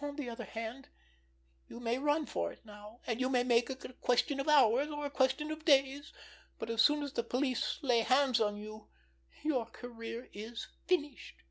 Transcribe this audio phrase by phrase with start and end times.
[0.00, 0.88] On the other hand,
[1.68, 4.88] you may run for it now, and you may make it a question of hours,
[4.90, 6.12] or a question of days,
[6.58, 8.88] but as soon as the police lay hands on you
[9.44, 11.44] your career is finished."